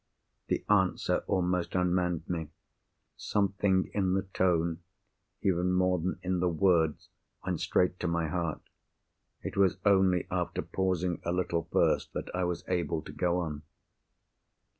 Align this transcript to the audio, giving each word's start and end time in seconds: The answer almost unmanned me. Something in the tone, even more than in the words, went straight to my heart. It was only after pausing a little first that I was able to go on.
The 0.47 0.65
answer 0.67 1.17
almost 1.27 1.75
unmanned 1.75 2.27
me. 2.27 2.49
Something 3.17 3.91
in 3.93 4.15
the 4.15 4.23
tone, 4.33 4.81
even 5.43 5.73
more 5.73 5.99
than 5.99 6.17
in 6.23 6.39
the 6.39 6.49
words, 6.49 7.09
went 7.45 7.59
straight 7.61 7.99
to 7.99 8.07
my 8.07 8.27
heart. 8.27 8.63
It 9.43 9.55
was 9.57 9.77
only 9.85 10.25
after 10.31 10.63
pausing 10.63 11.21
a 11.23 11.31
little 11.31 11.67
first 11.71 12.13
that 12.13 12.33
I 12.33 12.45
was 12.45 12.63
able 12.67 13.03
to 13.03 13.11
go 13.11 13.37
on. 13.41 13.61